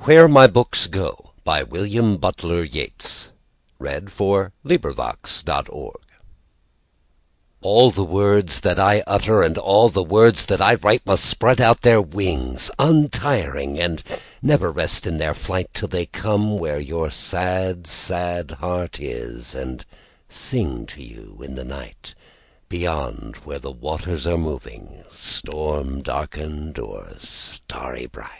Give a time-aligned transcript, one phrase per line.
[0.00, 1.70] glish Verse: 1250–1900.
[1.70, 3.32] William Butler Yeats.
[3.82, 3.86] b.
[3.88, 4.56] 1865 862.
[4.62, 5.92] Where My Books go
[7.62, 11.60] ALL the words that I utter, And all the words that I write, Must spread
[11.60, 14.04] out their wings untiring, And
[14.40, 19.62] never rest in their flight, Till they come where your sad, sad heart is, 5
[19.64, 19.84] And
[20.28, 22.14] sing to you in the night,
[22.68, 28.28] Beyond where the waters are moving, Storm darken'd or starry brigh